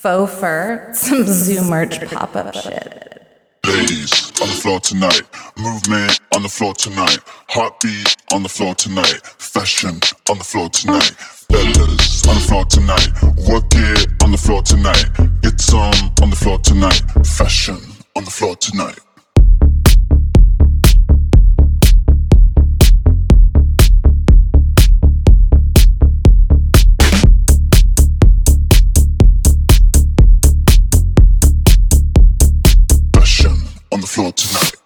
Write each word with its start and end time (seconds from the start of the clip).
faux 0.00 0.32
fur, 0.32 0.88
some 0.94 1.24
zoo 1.24 1.62
merch 1.68 2.00
pop 2.06 2.34
up 2.34 2.54
shit. 2.54 3.22
Ladies 3.66 4.32
on 4.40 4.48
the 4.48 4.54
floor 4.54 4.80
tonight, 4.80 5.22
movement 5.58 6.18
on 6.34 6.42
the 6.42 6.48
floor 6.48 6.72
tonight, 6.72 7.18
heartbeat 7.50 8.16
on 8.32 8.42
the 8.42 8.48
floor 8.48 8.74
tonight, 8.74 9.20
fashion 9.36 10.00
on 10.30 10.38
the 10.38 10.44
floor 10.44 10.70
tonight, 10.70 11.12
fellas 11.52 12.26
on 12.26 12.34
the 12.34 12.44
floor 12.48 12.64
tonight, 12.64 13.08
work 13.46 13.66
it 13.74 14.08
on 14.22 14.30
the 14.32 14.38
floor 14.38 14.62
tonight, 14.62 15.04
get 15.42 15.60
some 15.60 15.92
on 16.22 16.30
the 16.30 16.36
floor 16.36 16.58
tonight, 16.60 17.02
fashion 17.26 17.76
on 18.16 18.24
the 18.24 18.30
floor 18.30 18.56
tonight. 18.56 18.98
floor 34.10 34.32
tonight. 34.32 34.79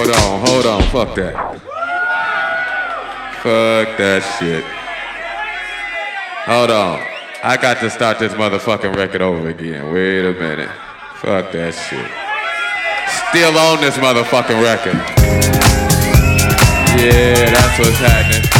Hold 0.00 0.16
on, 0.16 0.46
hold 0.46 0.66
on, 0.66 0.82
fuck 0.84 1.14
that. 1.16 1.34
Fuck 3.42 3.98
that 3.98 4.22
shit. 4.38 4.64
Hold 6.46 6.70
on. 6.70 7.06
I 7.44 7.58
got 7.60 7.80
to 7.80 7.90
start 7.90 8.18
this 8.18 8.32
motherfucking 8.32 8.96
record 8.96 9.20
over 9.20 9.50
again. 9.50 9.92
Wait 9.92 10.24
a 10.24 10.32
minute. 10.32 10.70
Fuck 11.16 11.52
that 11.52 11.74
shit. 11.74 12.10
Still 13.28 13.58
on 13.58 13.82
this 13.82 13.98
motherfucking 13.98 14.62
record. 14.62 14.96
Yeah, 16.98 17.50
that's 17.50 17.78
what's 17.78 17.98
happening. 17.98 18.59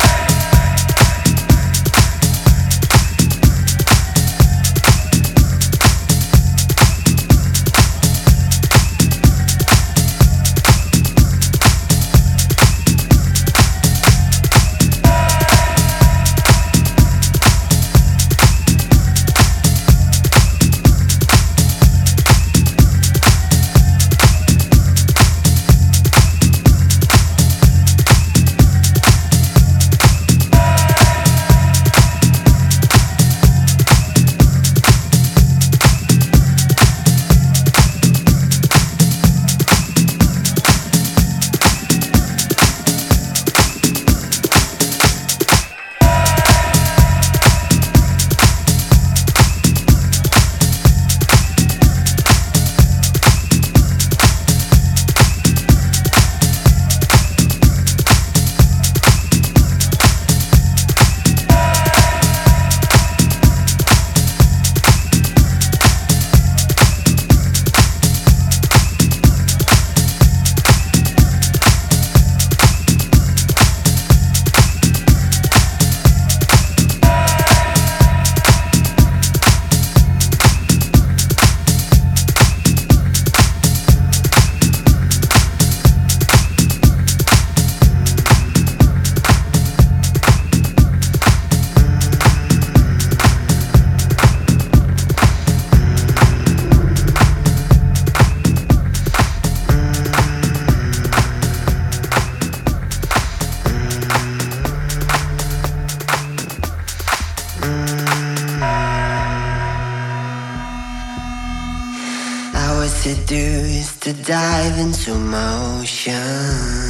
To 115.01 115.15
motion. 115.15 116.80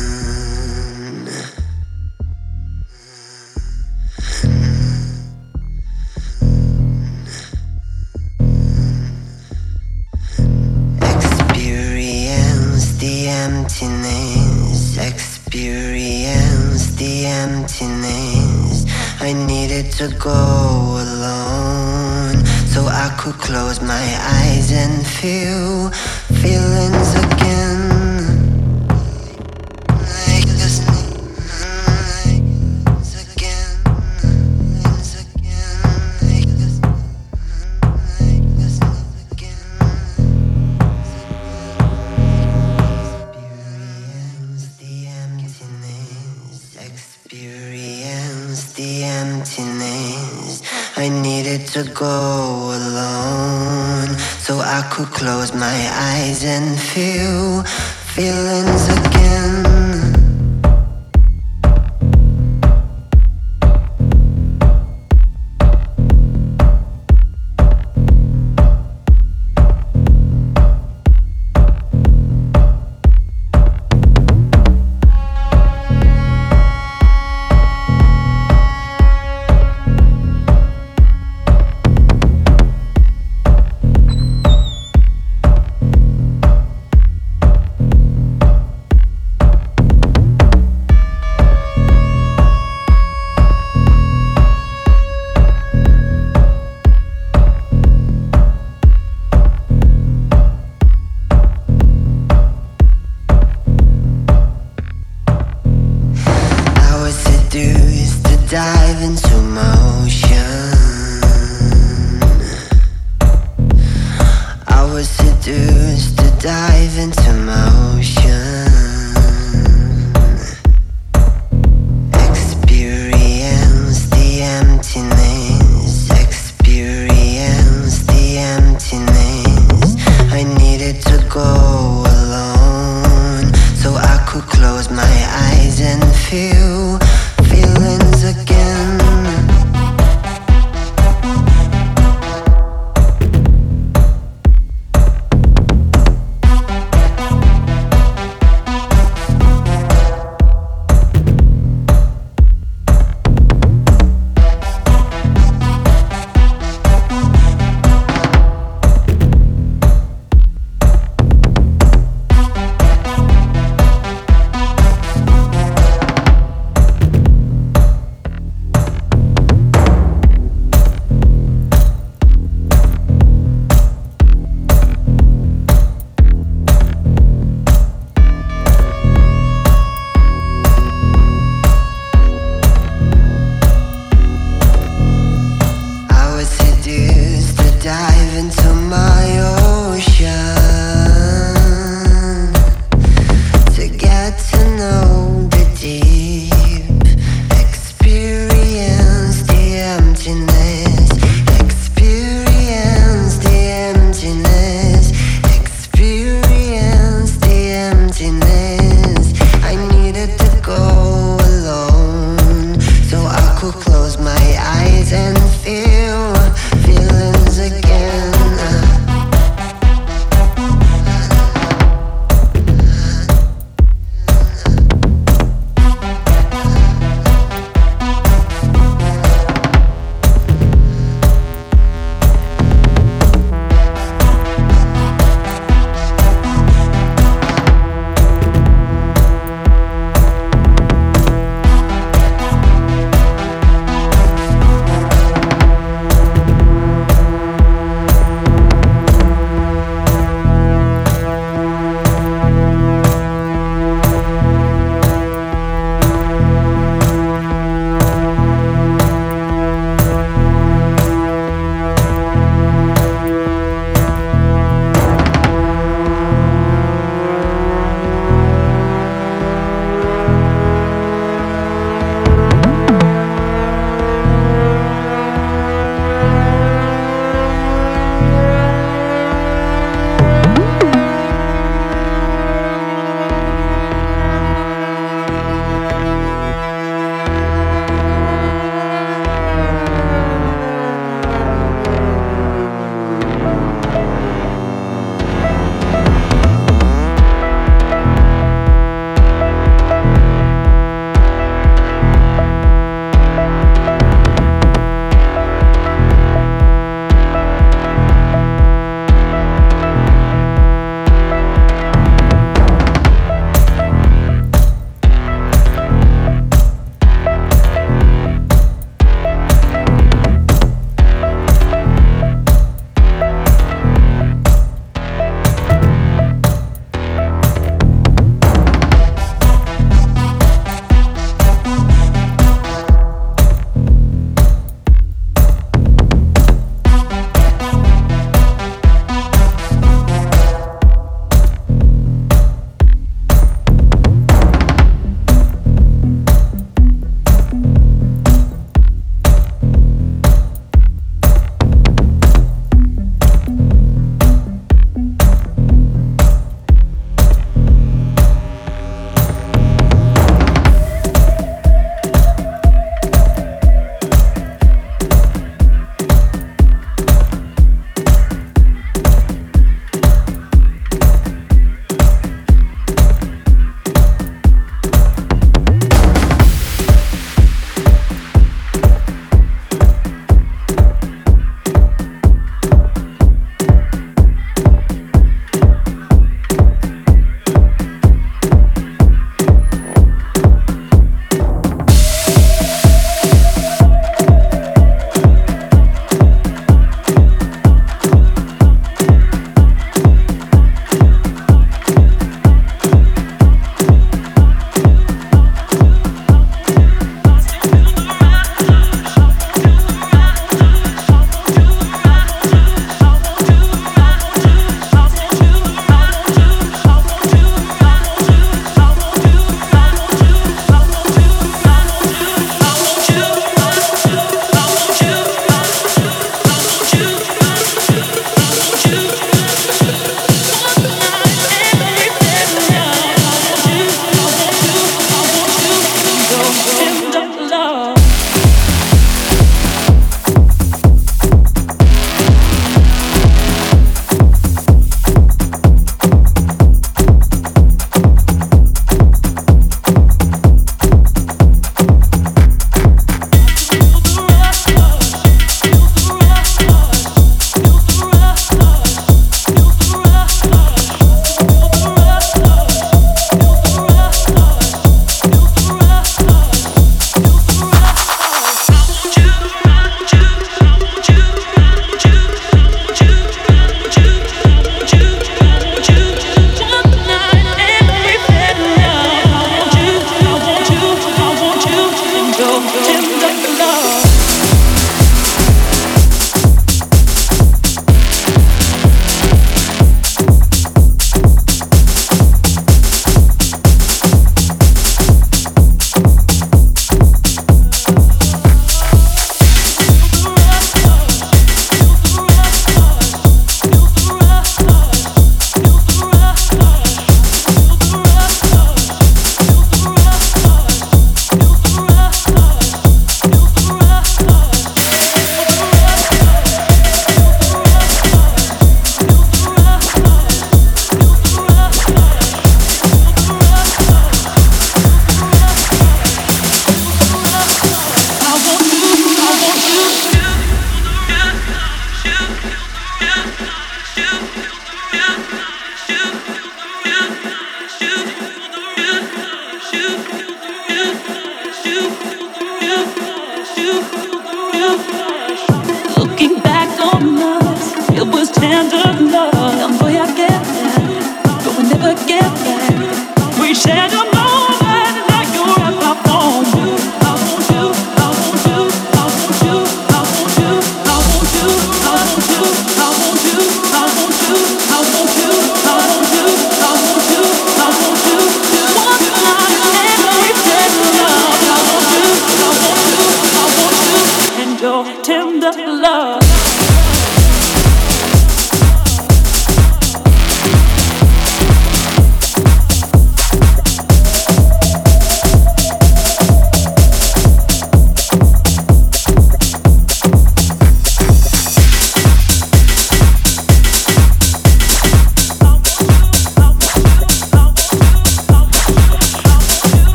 to 51.74 51.84
go 51.94 52.74
alone 52.76 54.18
so 54.40 54.60
I 54.60 54.82
could 54.92 55.08
close 55.08 55.54
my 55.54 55.90
eyes 56.12 56.44
and 56.44 56.78
feel 56.78 57.64
feelings 58.14 58.90
of 58.90 59.11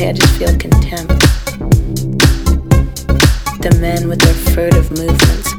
Mostly 0.00 0.08
I 0.08 0.12
just 0.12 0.38
feel 0.38 0.56
contempt. 0.56 1.20
The 3.60 3.76
men 3.80 4.08
with 4.08 4.20
their 4.20 4.32
furtive 4.54 4.90
movements 4.92 5.52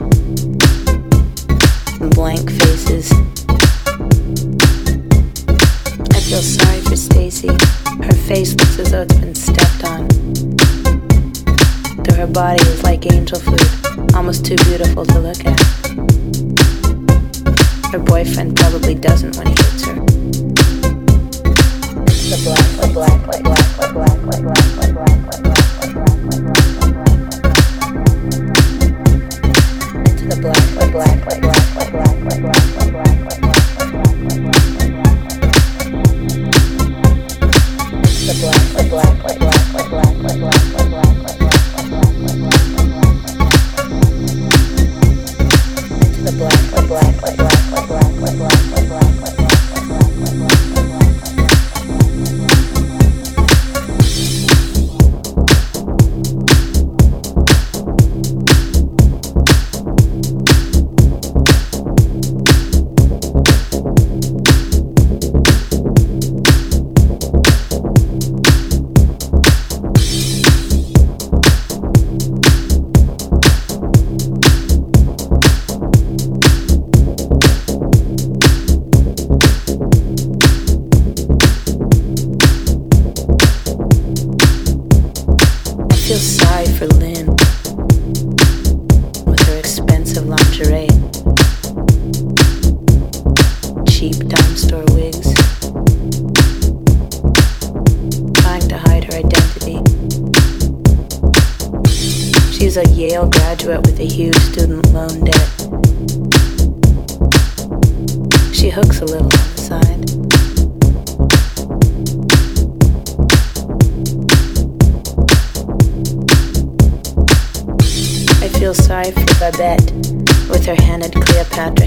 and 2.02 2.16
blank 2.16 2.50
faces. 2.50 3.12
I 6.10 6.20
feel 6.22 6.42
sorry 6.42 6.82
for 6.82 6.96
Stacy. 6.96 7.50
Her 8.04 8.18
face 8.26 8.56
looks 8.56 8.80
as 8.80 8.90
though 8.90 9.04
it's 9.04 9.14
been 9.14 9.36
stepped 9.36 9.84
on. 9.84 10.08
Though 12.04 12.16
her 12.16 12.26
body 12.26 12.64
is 12.64 12.82
like 12.82 13.12
angel 13.14 13.40
food, 13.40 13.62
almost 14.16 14.44
too 14.44 14.56
beautiful 14.66 15.06
to 15.06 15.20
look 15.20 15.46
at. 15.46 15.62
Her 17.92 18.00
boyfriend 18.00 18.56
probably 18.56 18.96
doesn't 18.96 19.38
when 19.38 19.48
he 19.48 19.54
hits 19.54 19.86
her. 19.86 19.94
The 22.32 22.42
black, 22.44 22.66
black, 22.76 22.94
black, 22.94 23.24
black, 23.26 23.44
black, 23.44 23.71
play, 24.22 24.42
play, 24.42 24.54
play, 24.54 24.94
play, 24.94 25.22
play. 25.32 25.41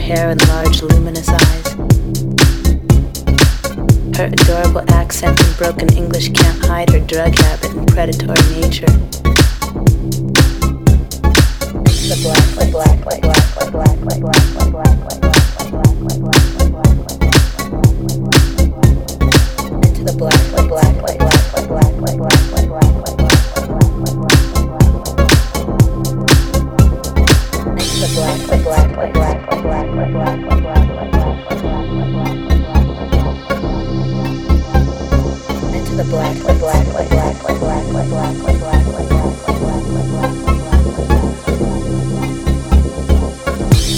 Hair 0.04 0.28
and 0.28 0.43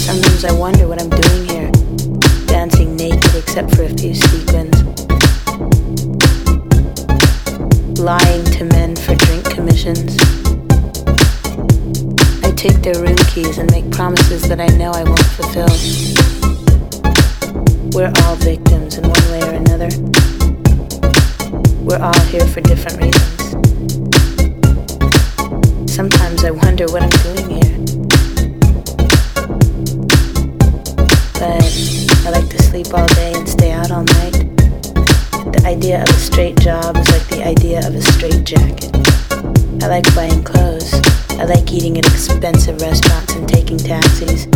Sometimes 0.07 0.43
I 0.43 0.51
wonder 0.53 0.87
what 0.87 0.99
I'm 0.99 1.09
doing 1.09 1.45
here, 1.45 1.71
dancing 2.47 2.95
naked 2.95 3.35
except 3.35 3.75
for 3.75 3.83
a 3.83 3.89
few 3.89 4.15
sequins, 4.15 4.83
lying 7.99 8.43
to 8.45 8.63
men 8.65 8.95
for 8.95 9.13
drink 9.13 9.45
commissions. 9.51 10.17
I 12.43 12.51
take 12.53 12.81
their 12.81 12.99
room 12.99 13.17
keys 13.29 13.59
and 13.59 13.69
make 13.69 13.91
promises 13.91 14.41
that 14.49 14.59
I 14.59 14.67
know 14.77 14.93
I 14.93 15.03
won't 15.03 15.27
fulfill. 15.37 15.69
We're 17.91 18.11
all 18.23 18.35
victims 18.37 18.97
in 18.97 19.07
one 19.07 19.29
way 19.29 19.43
or 19.43 19.53
another. 19.53 19.89
We're 21.83 22.01
all 22.01 22.19
here 22.31 22.47
for 22.47 22.61
different 22.61 22.97
reasons. 22.97 23.36
Sometimes 26.27 26.43
I 26.43 26.51
wonder 26.51 26.85
what 26.87 27.03
I'm 27.03 27.09
doing 27.23 27.49
here. 27.49 27.77
But 31.39 31.63
I 32.25 32.29
like 32.31 32.49
to 32.49 32.63
sleep 32.63 32.93
all 32.93 33.07
day 33.07 33.31
and 33.33 33.47
stay 33.47 33.71
out 33.71 33.91
all 33.91 34.03
night. 34.03 34.33
The 35.53 35.63
idea 35.63 36.01
of 36.01 36.09
a 36.09 36.19
straight 36.19 36.59
job 36.59 36.97
is 36.97 37.09
like 37.11 37.25
the 37.29 37.45
idea 37.45 37.79
of 37.79 37.95
a 37.95 38.01
straight 38.01 38.43
jacket. 38.43 38.93
I 39.81 39.87
like 39.87 40.13
buying 40.13 40.43
clothes. 40.43 40.93
I 41.39 41.45
like 41.45 41.71
eating 41.71 41.97
at 41.97 42.05
expensive 42.05 42.81
restaurants 42.81 43.33
and 43.33 43.47
taking 43.47 43.77
taxis. 43.77 44.47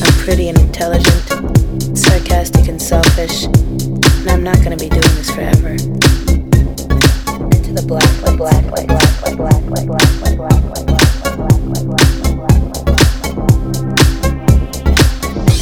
I'm 0.00 0.24
pretty 0.24 0.48
and 0.48 0.58
intelligent, 0.58 1.98
sarcastic 1.98 2.68
and 2.68 2.80
selfish, 2.80 3.44
and 3.44 4.30
I'm 4.30 4.42
not 4.42 4.56
gonna 4.64 4.78
be 4.78 4.88
doing 4.88 5.02
this 5.20 5.30
forever 5.30 5.76
the 7.74 7.82
black, 7.86 8.04
black, 8.20 8.36
black, 8.36 8.68
black, 8.68 8.86
black, 8.86 9.36
black, 9.36 9.62
black, 9.64 9.86
black, 9.86 9.86
black, 9.86 10.60
black, 10.60 10.86
black. 10.86 11.02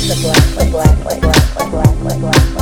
The 0.08 0.16
black, 0.22 0.44
black, 0.54 0.70
black, 0.70 0.96
black, 1.02 1.20
black, 1.20 1.70
black, 1.70 2.18
black, 2.18 2.20
black. 2.20 2.59